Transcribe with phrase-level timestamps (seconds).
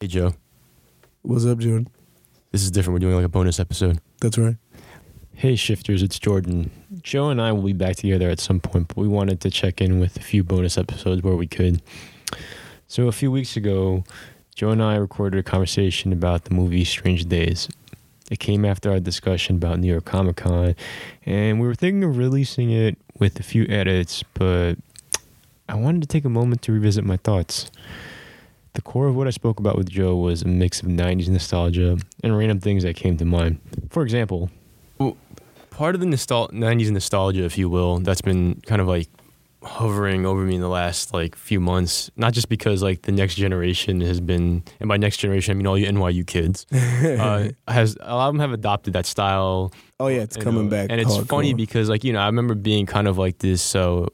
[0.00, 0.34] Hey Joe,
[1.22, 1.88] What's up, Jordan?
[2.52, 2.94] this is different.
[2.96, 3.98] We're doing like a bonus episode.
[4.20, 4.56] That's right.
[5.34, 6.70] Hey shifters, it's Jordan.
[7.02, 9.80] Joe and I will be back together at some point, but we wanted to check
[9.80, 11.80] in with a few bonus episodes where we could.
[12.88, 14.04] So a few weeks ago,
[14.54, 17.66] Joe and I recorded a conversation about the movie Strange Days.
[18.30, 20.74] It came after our discussion about New York Comic Con,
[21.24, 24.74] and we were thinking of releasing it with a few edits, but
[25.70, 27.70] I wanted to take a moment to revisit my thoughts.
[28.76, 31.96] The core of what I spoke about with Joe was a mix of 90s nostalgia
[32.22, 33.58] and random things that came to mind.
[33.90, 34.50] For example,
[34.98, 35.16] well,
[35.70, 39.08] Part of the nostal- '90s nostalgia, if you will, that's been kind of like
[39.62, 42.10] hovering over me in the last like few months.
[42.16, 45.66] Not just because like the next generation has been, and by next generation I mean
[45.66, 50.06] all you NYU kids, uh, has a lot of them have adopted that style Oh
[50.08, 50.86] yeah, it's you coming know, back.
[50.90, 51.28] and it's hardcore.
[51.28, 54.08] funny because like you know I remember being kind of like this so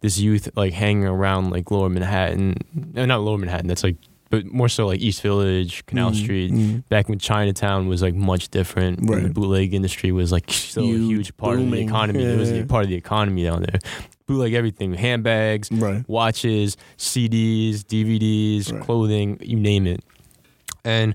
[0.00, 2.54] this youth like hanging around like Lower Manhattan,
[2.94, 3.66] no, not Lower Manhattan.
[3.66, 3.96] That's like
[4.32, 6.50] but more so like East Village, Canal Mm, Street.
[6.52, 6.88] mm.
[6.88, 10.86] Back when Chinatown was like much different, when the bootleg industry was like still a
[10.88, 11.86] Huge, part of the booming.
[11.88, 12.24] economy.
[12.24, 13.78] It was a part of the economy down there.
[14.26, 16.02] Bootleg everything, handbags, Right.
[16.08, 18.80] watches, CDs, DVDs, Right.
[18.80, 20.00] clothing, you name it.
[20.84, 21.14] And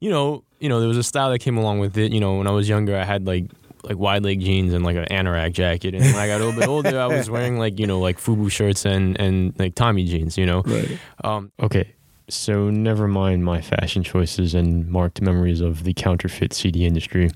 [0.00, 2.12] you know, you know, there was a style that came along with it.
[2.12, 3.46] You know, when I was younger, I had like
[3.84, 5.94] like wide leg jeans and like an anorak jacket.
[5.96, 8.20] And when I got a little bit older, I was wearing like you know like
[8.20, 10.38] FUBU shirts and and like Tommy jeans.
[10.38, 10.98] You know, Right.
[11.24, 11.92] um, Okay,
[12.28, 17.30] so never mind my fashion choices and marked memories of the counterfeit CD industry.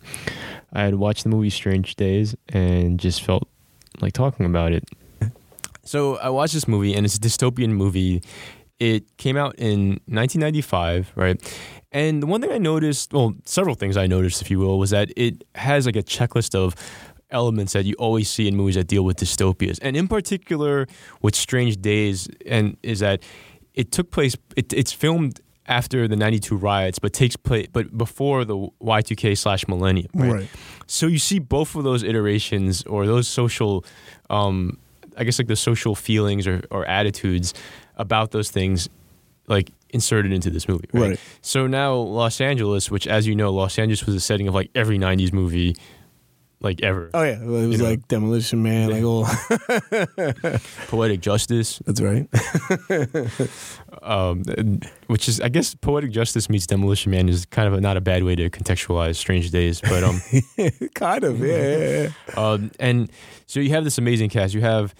[0.73, 3.49] I had watched the movie Strange Days and just felt
[4.01, 4.85] like talking about it.
[5.85, 8.21] So I watched this movie, and it's a dystopian movie.
[8.81, 11.41] It came out in 1995, right?
[11.93, 14.91] And the one thing I noticed, well, several things I noticed, if you will, was
[14.91, 16.75] that it has like a checklist of
[17.31, 20.87] elements that you always see in movies that deal with dystopias, and in particular
[21.23, 23.23] with Strange Days, and is that
[23.77, 24.37] it took place.
[24.57, 29.69] It, it's filmed after the 92 riots, but takes place, but before the Y2K slash
[29.69, 30.33] millennium, right?
[30.33, 30.49] Right.
[30.87, 33.85] So you see both of those iterations or those social,
[34.31, 34.79] um,
[35.17, 37.53] I guess like the social feelings or, or attitudes
[37.97, 38.89] about those things,
[39.49, 40.89] like inserted into this movie.
[40.93, 41.11] Right?
[41.11, 41.21] Right.
[41.41, 44.71] So now Los Angeles, which as you know, Los Angeles was the setting of like
[44.75, 45.77] every '90s movie,
[46.67, 47.11] like ever.
[47.15, 47.85] Oh yeah, it was You know.
[47.85, 49.27] like Demolition Man, like all.
[50.89, 52.29] Poetic Justice, That's right.
[54.03, 54.43] um,
[55.07, 58.01] which is I guess Poetic Justice meets Demolition Man is kind of a, not a
[58.01, 60.21] bad way to contextualize Strange Days, but um.
[60.95, 61.41] kind of.
[61.41, 61.57] Yeah.
[61.57, 62.35] yeah, yeah.
[62.37, 63.11] Um, and
[63.47, 64.55] so you have this amazing cast.
[64.55, 64.95] You have,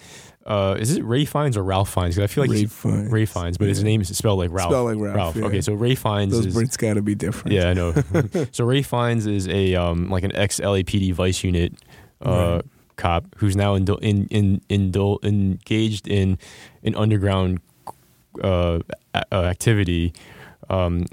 [0.47, 2.15] uh, is it Rafe Fiennes or Ralph Fiennes?
[2.15, 3.11] 'Cause I feel like Rafe Fiennes.
[3.11, 4.71] Rafe Fiennes, but his name is spelled like Ralph.
[4.71, 5.45] Spelled like Ralph, yeah.
[5.45, 6.55] Okay, so Rafe Fiennes Those is.
[6.55, 7.51] Brits got to be different.
[7.53, 7.93] Yeah, I know.
[8.53, 11.73] so Rafe Fiennes is a um, like an ex LAPD vice unit
[12.25, 12.65] uh, Right.
[12.95, 16.37] cop who's now in, in, in, indul- engaged in
[16.83, 17.59] an underground
[18.43, 18.79] uh,
[19.13, 20.13] a- uh, activity.
[20.69, 21.05] Um,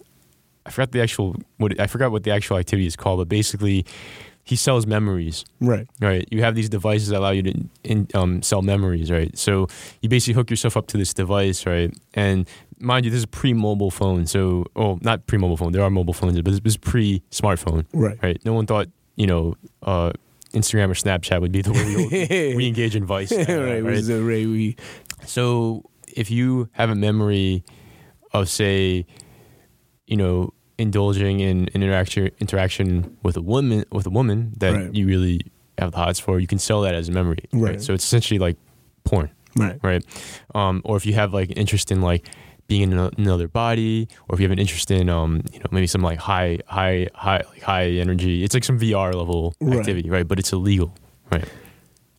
[0.66, 3.84] I forgot the actual what I forgot what the actual activity is called, but basically,
[4.44, 5.44] he sells memories.
[5.60, 5.86] Right.
[6.00, 6.28] Right.
[6.30, 9.36] You have these devices that allow you to in, um, sell memories, right?
[9.38, 9.68] So
[10.02, 11.92] you basically hook yourself up to this device, right?
[12.12, 12.46] And
[12.78, 14.26] mind you, this is pre-mobile phone.
[14.26, 15.72] So, oh, not pre-mobile phone.
[15.72, 18.18] There are mobile phones, but this is pre-smartphone, Right.
[18.22, 18.44] right?
[18.44, 20.12] No one thought, you know, uh,
[20.52, 23.32] Instagram or Snapchat would be the way we, we engage in vice.
[23.32, 23.48] right.
[23.48, 23.82] now, right?
[23.82, 24.44] was a Ray.
[24.46, 24.76] We.
[25.26, 27.64] So if you have a memory
[28.32, 29.06] of, say,
[30.06, 34.94] you know, indulging in an interaction interaction with a woman with a woman that Right.
[34.94, 35.40] you really
[35.78, 37.38] have the hots for, you can sell that as a memory.
[37.52, 37.80] Right.
[37.82, 38.56] So it's essentially like
[39.04, 39.78] porn, Right.
[39.82, 40.04] right?
[40.54, 42.28] Um, or if you have like an interest in like
[42.66, 45.86] being in another body, or if you have an interest in um, you know, maybe
[45.86, 48.42] some like high, high, high, like high energy.
[48.42, 49.78] It's like some VR level Right.
[49.78, 50.26] activity, right?
[50.26, 50.94] But it's illegal,
[51.30, 51.44] right?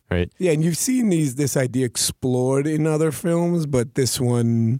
[0.08, 0.30] Right.
[0.38, 4.78] Yeah, and you've seen these this idea explored in other films, but this one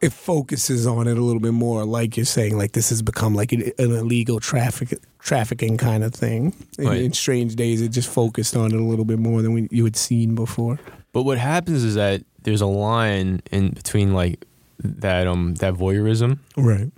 [0.00, 1.84] it focuses on it a little bit more.
[1.84, 6.14] Like you're saying, like this has become like an, an illegal traffic trafficking kind of
[6.14, 6.54] thing.
[6.78, 7.00] In, Right.
[7.02, 9.84] in Strange Days, it just focused on it a little bit more than we, you
[9.84, 10.78] had seen before.
[11.12, 14.44] But what happens is that there's a line in between like
[14.80, 16.92] that um that voyeurism Right.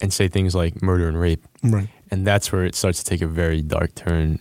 [0.00, 1.88] and say things like murder and rape, Right.
[2.10, 4.38] and that's where it starts to take a very dark turn.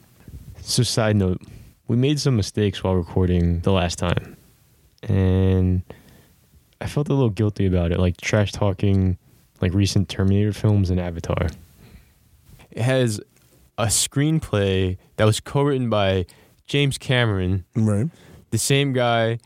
[0.62, 1.42] So, side note,
[1.88, 4.36] we made some mistakes while recording the last time,
[5.04, 5.84] and
[6.84, 9.18] I felt a little guilty about it, like trash talking
[9.62, 11.48] like recent Terminator films and Avatar.
[12.72, 13.20] It has
[13.78, 16.26] a screenplay that was co-written by
[16.68, 18.10] James Cameron, Right.
[18.52, 19.40] the same guy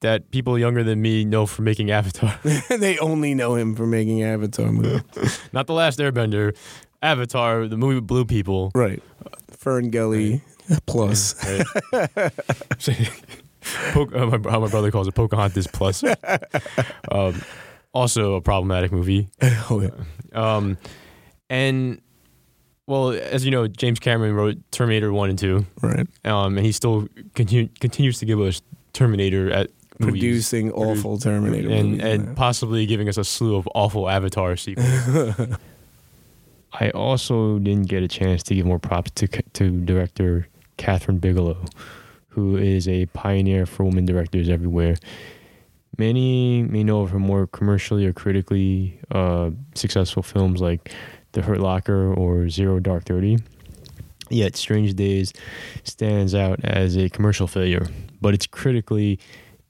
[0.00, 2.38] that people younger than me know for making Avatar.
[2.68, 5.02] they only know him for making Avatar movies.
[5.52, 6.56] Not the last Airbender,
[7.02, 8.70] Avatar, the movie with blue people.
[8.74, 9.02] right.
[9.50, 10.40] Fern Gully
[10.86, 11.34] plus.
[11.44, 12.32] Right.
[13.92, 16.02] Po- uh, my, how my brother calls it Pocahontas plus.
[17.10, 17.40] um,
[17.92, 19.28] also a problematic movie.
[19.42, 19.90] oh, yeah.
[20.32, 20.78] Um,
[21.48, 22.00] and
[22.86, 26.06] well, as you know, James Cameron wrote Terminator one and two, Right.
[26.24, 28.62] um, and he still continue, continues to give us
[28.92, 30.20] Terminator at movies.
[30.20, 32.34] Producing awful Terminator and movies, and man.
[32.34, 35.34] possibly giving us a slew of awful Avatar sequels.
[36.72, 40.46] I also didn't get a chance to give more props to to director
[40.78, 41.64] Kathryn Bigelow,
[42.30, 44.96] who is a pioneer for women directors everywhere.
[45.98, 50.92] Many may know of her more commercially or critically uh, successful films like
[51.32, 53.38] The Hurt Locker or Zero Dark Thirty.
[54.30, 55.32] Yet Strange Days
[55.82, 57.88] stands out as a commercial failure,
[58.20, 59.18] but it's critically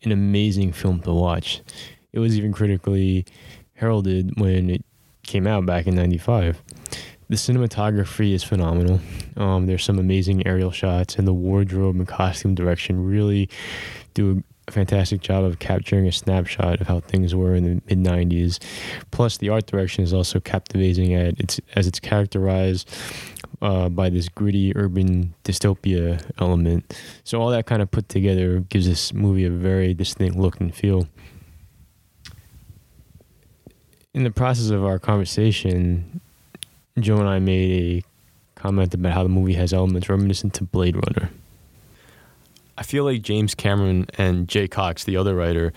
[0.02, 1.62] an amazing film to watch.
[2.12, 3.24] It was even critically
[3.74, 4.84] heralded when it
[5.22, 6.62] came out back in 95
[7.30, 8.98] the cinematography is phenomenal.
[9.36, 13.48] Um, there's some amazing aerial shots and the wardrobe and costume direction really
[14.14, 18.04] do a fantastic job of capturing a snapshot of how things were in the mid
[18.04, 18.58] 90s
[19.12, 22.90] plus the art direction is also captivating at its as it's characterized
[23.62, 26.96] uh, by this gritty urban dystopia element.
[27.22, 30.74] So all that kind of put together gives this movie a very distinct look and
[30.74, 31.06] feel.
[34.14, 36.20] In the process of our conversation,
[36.98, 40.96] Joe and I made a comment about how the movie has elements reminiscent to Blade
[40.96, 41.30] Runner.
[42.76, 45.72] I feel like James Cameron and Jay Cocks, the other writer,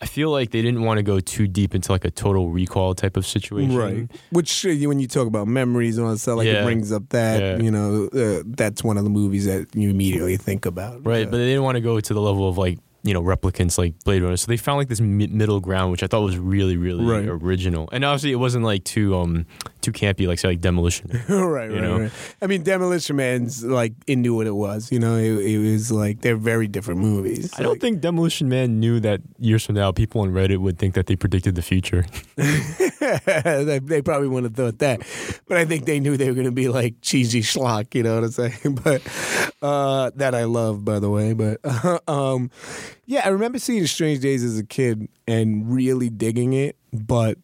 [0.00, 2.94] I feel like they didn't want to go too deep into like a total recall
[2.94, 3.76] type of situation.
[3.76, 4.10] Right.
[4.30, 6.60] Which uh, when you talk about memories and all that stuff, like Yeah.
[6.60, 7.56] it brings up that Yeah.
[7.62, 11.04] you know uh, that's one of the movies that you immediately think about.
[11.04, 11.24] Right, Yeah.
[11.24, 13.94] but they didn't want to go to the level of like you know replicants like
[14.04, 14.36] Blade Runner.
[14.36, 17.26] So they found like this mi- middle ground, which I thought was really really Right.
[17.28, 17.88] original.
[17.92, 19.46] And obviously it wasn't like too um
[19.80, 21.08] too campy like say like Demolition.
[21.12, 21.24] Man.
[21.28, 22.00] right, You right, know?
[22.00, 22.12] right.
[22.42, 24.90] I mean, Demolition Man's like it knew what it was.
[24.92, 27.52] You know, it, it was like they're very different movies.
[27.58, 30.94] I don't think Demolition Man knew that years from now people on Reddit would think
[30.94, 32.04] that they predicted the future.
[32.36, 35.00] they, they probably wouldn't have thought that,
[35.46, 37.94] but I think they knew they were going to be like cheesy schlock.
[37.94, 38.78] You know what I'm saying?
[38.88, 39.02] But
[39.62, 41.32] uh, that I love, by the way.
[41.32, 41.58] But
[42.08, 42.50] um,
[43.06, 47.38] yeah, I remember seeing Strange Days as a kid and really digging it, but.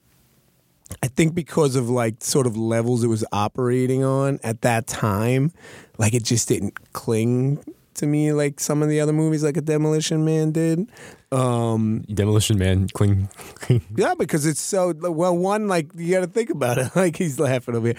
[1.03, 5.51] I think because of like sort of levels it was operating on at that time,
[5.99, 7.65] like it just didn't cling
[7.97, 10.89] to me like some of the other movies like a Demolition Man did.
[11.33, 13.29] Um, Demolition Man cling.
[13.57, 13.83] cling.
[13.97, 15.37] yeah, because it's so well.
[15.37, 16.91] One, like you got to think about it.
[16.95, 17.97] Like he's laughing over here.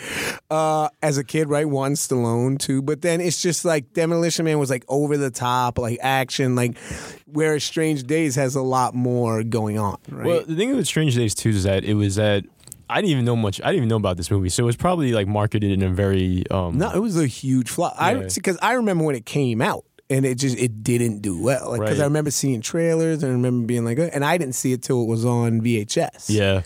[0.50, 1.68] Uh, as a kid, right?
[1.68, 5.78] One Stallone too, but then it's just like Demolition Man was like over the top,
[5.78, 6.78] like action, like
[7.26, 9.98] where Strange Days has a lot more going on.
[10.10, 10.26] Right?
[10.26, 12.46] Well, the thing with Strange Days too is that it was that
[12.90, 13.60] I didn't even know much.
[13.62, 15.90] I didn't even know about this movie, so it was probably like marketed in a
[15.90, 17.96] very um, no, it was a huge flop.
[17.98, 19.84] I because I remember when it came out.
[20.08, 22.04] And it just it didn't do well, like because Right.
[22.04, 24.84] I remember seeing trailers and I remember being like, "Uh," and I didn't see it
[24.84, 26.30] till it was on VHS.
[26.30, 26.62] yeah.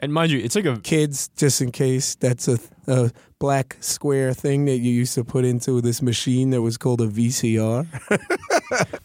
[0.00, 4.32] And mind you, it's like a kids, just in case, that's a, a black square
[4.32, 7.86] thing that you used to put into this machine that was called a VCR.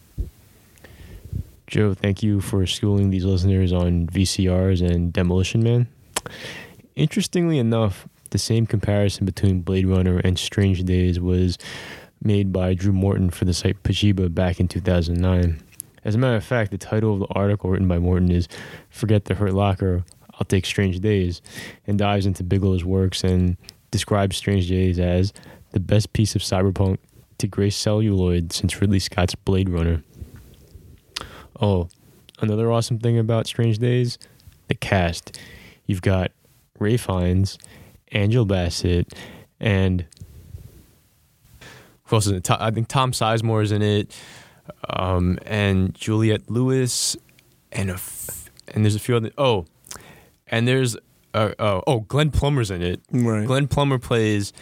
[1.68, 5.88] Joe, thank you for schooling these listeners on VCRs and Demolition Man.
[6.96, 11.58] Interestingly enough, the same comparison between Blade Runner and Strange Days was
[12.22, 15.62] made by Drew Morton for the site Pajiba back in 2009.
[16.04, 18.48] As a matter of fact, the title of the article written by Morton is
[18.90, 21.42] Forget the Hurt Locker, I'll Take Strange Days,
[21.88, 23.58] and dives into Bigelow's works and
[23.92, 25.34] describes Strange Days as
[25.72, 26.98] the best piece of cyberpunk
[27.38, 30.04] to grace celluloid since Ridley Scott's Blade Runner.
[31.62, 31.90] Oh,
[32.40, 34.18] another awesome thing about Strange Days,
[34.68, 35.40] the cast.
[35.90, 36.32] You've got
[36.78, 37.58] Rafe Fiennes,
[38.12, 39.12] Angela Bassett,
[39.60, 40.06] and
[42.04, 42.52] who else is in it?
[42.52, 44.16] I think Tom Sizemore is in it,
[44.88, 47.18] um, and Juliette Lewis,
[47.72, 49.32] and a f- and there's a few other.
[49.36, 49.66] Oh,
[50.46, 50.96] and there's
[51.34, 53.02] uh, oh oh Glenn Plummer's in it.
[53.12, 53.48] Right.
[53.48, 54.54] Glenn Plummer plays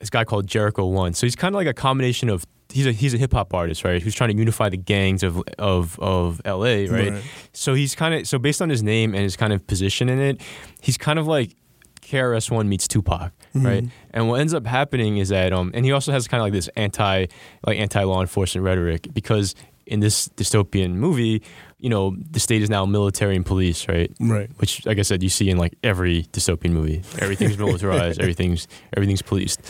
[0.00, 1.14] this guy called Jericho One.
[1.14, 3.84] So he's kind of like a combination of he's a he's a hip hop artist,
[3.84, 4.02] right?
[4.02, 6.86] Who's trying to unify the gangs of of of L.A.
[6.86, 7.12] Right.
[7.12, 7.22] Right.
[7.52, 10.18] So he's kind of so based on his name and his kind of position in
[10.20, 10.40] it,
[10.80, 11.56] he's kind of like
[12.02, 13.84] KRS One meets Tupac, right?
[14.12, 16.52] And what ends up happening is that um, and he also has kind of like
[16.52, 17.26] this anti
[17.66, 19.54] like anti law enforcement rhetoric because
[19.86, 21.42] in this dystopian movie,
[21.78, 24.12] you know, the state is now military and police, right?
[24.20, 24.50] Right.
[24.58, 27.02] Which, like I said, you see in like every dystopian movie.
[27.18, 28.20] Everything's militarized.
[28.20, 29.60] everything's everything's policed.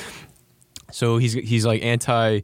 [0.90, 2.40] So he's he's like anti,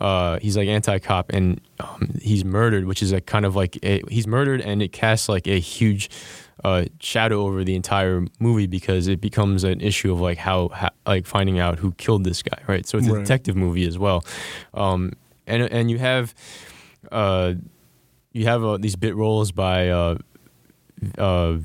[0.00, 3.78] uh, he's like anti cop, and um, he's murdered, which is like kind of like
[3.84, 6.08] a, he's murdered, and it casts like a huge
[6.64, 10.88] uh, shadow over the entire movie because it becomes an issue of like how, how
[11.06, 12.86] like finding out who killed this guy, right?
[12.86, 13.20] So it's a Right.
[13.22, 14.24] detective movie as well,
[14.74, 15.12] um,
[15.46, 16.34] and and you have.
[17.10, 17.54] Uh,
[18.32, 20.16] you have uh, these bit roles by uh,
[21.18, 21.56] uh,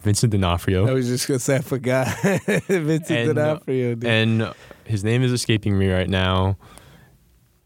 [0.00, 0.88] Vincent D'Onofrio.
[0.88, 2.08] I was just gonna say I forgot
[2.66, 3.94] Vincent And, uh, D'Onofrio.
[3.94, 4.04] dude.
[4.04, 4.52] and
[4.84, 6.56] his name is escaping me right now.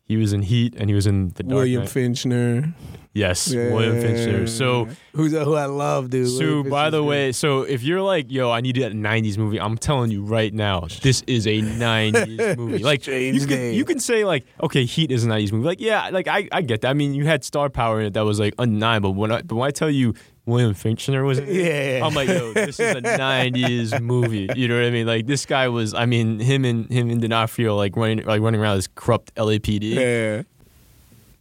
[0.07, 1.91] He was in Heat and he was in the Dark William Knight.
[1.91, 2.75] Fichtner.
[3.13, 4.49] yes, William Fichtner.
[4.49, 6.29] So, who's who I love, dude.
[6.29, 9.77] so by the way, so if you're like, yo, I need that '90s movie, I'm
[9.77, 12.85] telling you right now, this is a '90s movie.
[12.85, 15.67] Like Strange you can you can say like, okay, Heat is a '90s movie.
[15.67, 16.91] Like, yeah, like I, I get that.
[16.91, 19.13] I mean, you had star power in it that was like undeniable.
[19.13, 20.15] When I, but when I tell you
[20.47, 22.07] William Fichtner was in it, Yeah.
[22.07, 24.49] I'm like, yo, this is a '90s movie.
[24.55, 25.07] You know what I mean?
[25.07, 25.93] Like this guy was.
[25.93, 29.83] I mean, him and him and D'Onofrio like running like running around this corrupt LAPD.
[29.95, 30.43] Yeah.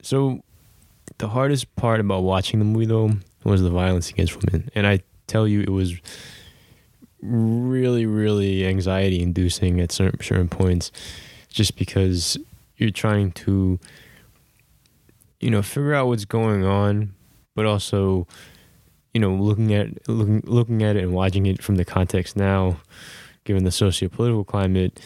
[0.02, 0.42] So,
[1.20, 3.12] the hardest part about watching the movie though
[3.44, 5.94] was the violence against women, and I tell you, it was
[7.22, 10.92] really, really anxiety inducing at certain certain points,
[11.50, 12.38] just because
[12.78, 13.80] you're trying to,
[15.40, 17.14] you know, figure out what's going on,
[17.56, 18.28] but also,
[19.16, 22.78] you know, looking at looking looking at it and watching it from the context now,
[23.46, 25.00] given the socio-political climate,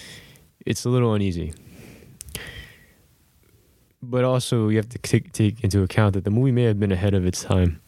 [0.65, 1.53] it's a little uneasy
[4.01, 6.91] but also you have to take, take into account that the movie may have been
[6.91, 7.81] ahead of its time.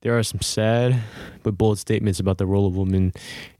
[0.00, 1.00] There are some sad
[1.42, 3.12] but bold statements about the role of women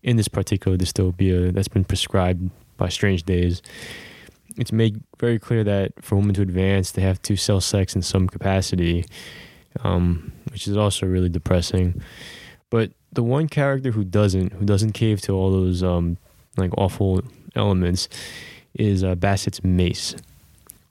[0.03, 3.63] in this particular dystopia that's been prescribed by Strange Days.
[4.57, 8.03] It's made very clear that for women to advance, they have to sell sex in
[8.03, 9.05] some capacity,
[9.83, 12.01] um, which is also really depressing.
[12.71, 16.17] But the one character who doesn't, who doesn't cave to all those um,
[16.57, 17.23] like awful
[17.57, 18.09] elements,
[18.75, 20.15] is uh, Bassett's Mace,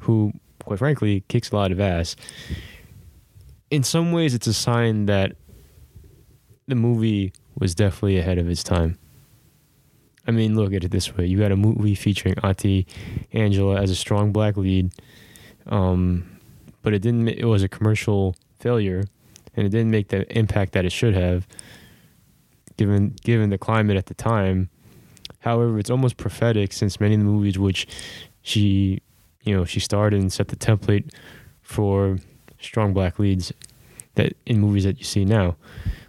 [0.02, 2.16] who quite frankly, kicks a lot of ass.
[3.70, 5.36] In some ways, it's a sign that
[6.68, 8.98] the movie was definitely ahead of its time.
[10.28, 12.86] I mean, look at it this way: you got a movie featuring Auntie
[13.34, 14.92] Angela as a strong black lead,
[15.68, 16.40] um,
[16.84, 17.28] but it didn't.
[17.28, 19.04] It was a commercial failure,
[19.56, 21.48] and it didn't make the impact that it should have,
[22.78, 24.70] given given the climate at the time.
[25.40, 27.88] However, it's almost prophetic since many of the movies which
[28.42, 29.02] she
[29.44, 31.12] you know, she starred and set the template
[31.62, 32.20] for
[32.60, 33.52] strong black leads
[34.16, 35.56] that in movies that you see now,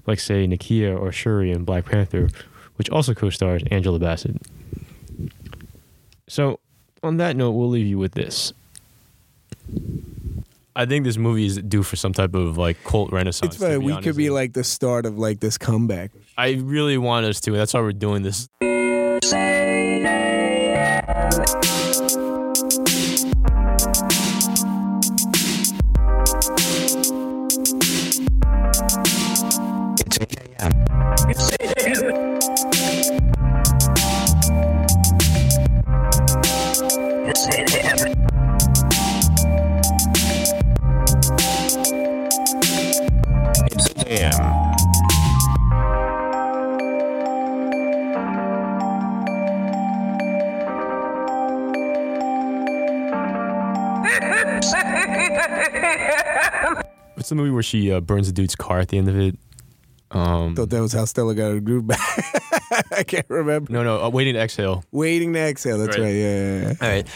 [0.06, 2.28] like say Nakia or Shuri in Black Panther,
[2.76, 4.36] which also co-stars Angela Bassett.
[6.26, 6.60] So,
[7.02, 8.52] on that note, we'll leave you with this.
[10.82, 13.54] I think this movie is due for some type of like cult renaissance.
[13.54, 13.78] It's to funny.
[13.78, 16.10] be We honest could be with like the start of like this comeback.
[16.36, 17.52] I really want us to.
[17.52, 18.48] That's why we're doing this.
[18.60, 20.04] It's 8
[30.58, 30.72] a.m.
[31.28, 31.71] It's
[57.22, 59.38] What's the movie where she uh, burns a dude's car at the end of it?
[60.10, 62.00] Um, Thought that was how Stella got her groove back.
[62.90, 63.72] I can't remember.
[63.72, 64.82] no, no, uh, waiting to exhale.
[64.90, 65.78] Waiting to exhale.
[65.78, 66.02] That's Right.
[66.06, 66.14] right.
[66.14, 66.74] Yeah, yeah, yeah.
[66.82, 67.08] All right.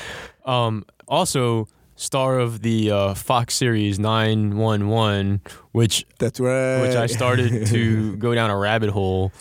[0.44, 5.40] Um, also, star of the uh, Fox series 911,
[5.72, 6.82] which That's right.
[6.82, 9.32] which I started to go down a rabbit hole.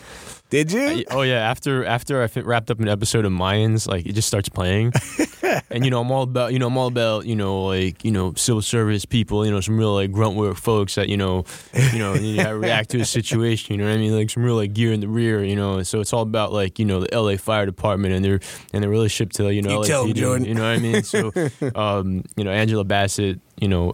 [0.49, 0.81] Did you?
[0.81, 4.27] I- oh yeah, after after I wrapped up an episode of Mayans, like it just
[4.27, 4.93] starts playing,
[5.69, 8.11] and you know I'm all about you know I'm all about you know like you
[8.11, 11.45] know civil service people, you know some real like grunt work folks that you know
[11.93, 14.43] you know need to react to a situation, you know what I mean, like some
[14.43, 15.83] real like gear in the rear, you know.
[15.83, 17.37] So it's all about like you know the L.A.
[17.37, 18.39] Fire Department and their
[18.73, 20.45] and their relationship to you know You tell 'em, LAPD, Jordan.
[20.45, 21.03] you know what I mean.
[21.03, 21.31] So
[21.75, 23.93] um, you know Angela Bassett, you know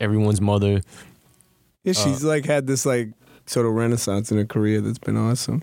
[0.00, 0.80] everyone's mother.
[1.84, 3.10] Yeah, she's like had this like
[3.46, 5.62] sort of renaissance in her career that's been awesome.